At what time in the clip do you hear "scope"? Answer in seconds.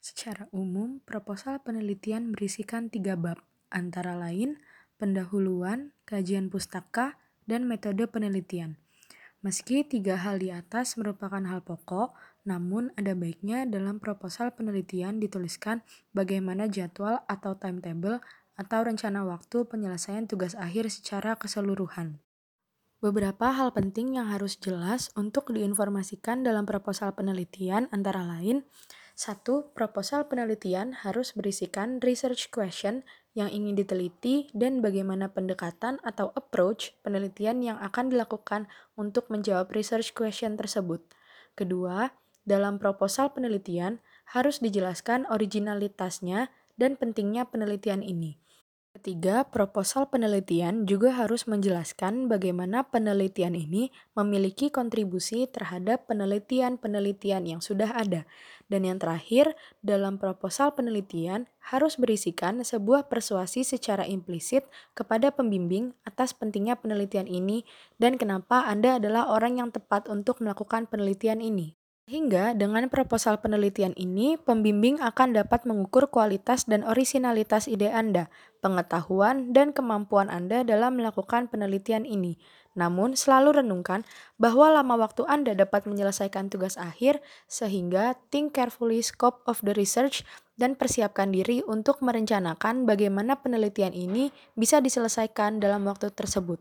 89.06-89.46